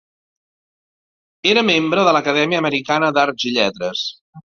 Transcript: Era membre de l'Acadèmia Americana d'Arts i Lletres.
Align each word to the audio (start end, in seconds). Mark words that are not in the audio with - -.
Era 1.49 1.63
membre 1.67 2.05
de 2.07 2.13
l'Acadèmia 2.17 2.61
Americana 2.65 3.11
d'Arts 3.19 3.47
i 3.51 3.55
Lletres. 3.59 4.03